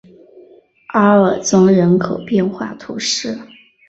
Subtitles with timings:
[0.93, 3.37] 阿尔宗人口变化图示